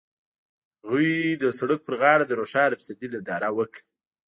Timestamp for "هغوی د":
0.79-1.43